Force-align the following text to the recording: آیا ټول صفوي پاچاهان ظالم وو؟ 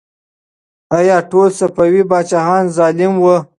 آیا 0.97 1.17
ټول 1.29 1.47
صفوي 1.59 2.03
پاچاهان 2.09 2.63
ظالم 2.77 3.13
وو؟ 3.23 3.35